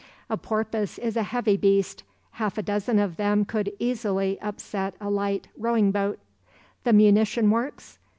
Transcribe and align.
A 0.31 0.35
porpoise 0.35 0.97
is 0.97 1.15
a 1.15 1.21
heavy 1.29 1.55
beast—half 1.57 2.57
a 2.57 2.63
dozen 2.63 2.97
of 2.97 3.17
them 3.17 3.45
could 3.45 3.71
easily 3.77 4.41
upset 4.41 4.95
a 4.99 5.11
light 5.11 5.47
rowing 5.55 5.91
boat. 5.91 6.17
The 6.85 6.91
munition 6.93 7.51
works? 7.51 7.99